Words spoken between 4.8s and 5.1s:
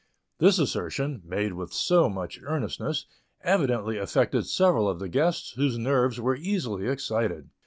of the